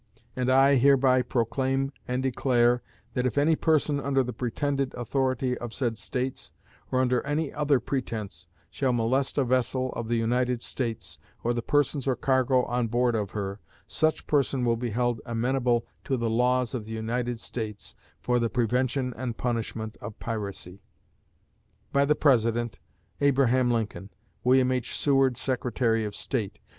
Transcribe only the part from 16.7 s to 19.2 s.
of the United States for the prevention